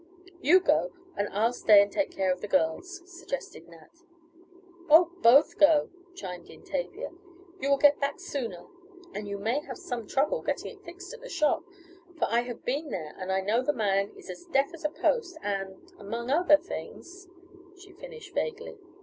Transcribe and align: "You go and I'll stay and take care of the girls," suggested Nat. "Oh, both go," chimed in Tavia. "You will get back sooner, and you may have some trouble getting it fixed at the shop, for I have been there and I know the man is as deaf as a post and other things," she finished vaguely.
"You 0.41 0.59
go 0.59 0.93
and 1.15 1.29
I'll 1.29 1.53
stay 1.53 1.79
and 1.79 1.91
take 1.91 2.09
care 2.09 2.31
of 2.33 2.41
the 2.41 2.47
girls," 2.47 3.03
suggested 3.05 3.67
Nat. 3.67 3.91
"Oh, 4.89 5.11
both 5.21 5.59
go," 5.59 5.91
chimed 6.15 6.49
in 6.49 6.63
Tavia. 6.63 7.11
"You 7.59 7.69
will 7.69 7.77
get 7.77 7.99
back 7.99 8.19
sooner, 8.19 8.65
and 9.13 9.27
you 9.27 9.37
may 9.37 9.59
have 9.59 9.77
some 9.77 10.07
trouble 10.07 10.41
getting 10.41 10.71
it 10.79 10.83
fixed 10.83 11.13
at 11.13 11.21
the 11.21 11.29
shop, 11.29 11.61
for 12.17 12.25
I 12.27 12.39
have 12.41 12.65
been 12.65 12.89
there 12.89 13.13
and 13.19 13.31
I 13.31 13.41
know 13.41 13.61
the 13.61 13.73
man 13.73 14.09
is 14.17 14.27
as 14.31 14.45
deaf 14.45 14.73
as 14.73 14.83
a 14.83 14.89
post 14.89 15.37
and 15.43 15.93
other 16.01 16.57
things," 16.57 17.27
she 17.77 17.91
finished 17.93 18.33
vaguely. 18.33 18.79